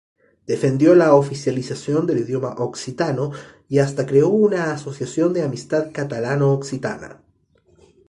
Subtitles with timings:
[0.47, 3.33] Defendió la oficialización del idioma occitano
[3.69, 7.21] y hasta creó una asociación de amistad catalano-occitana.